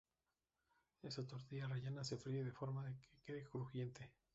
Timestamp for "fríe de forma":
2.17-2.91